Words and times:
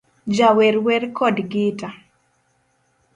Jawer 0.35 0.75
wer 0.85 1.03
kod 1.17 1.35
gita 1.51 1.89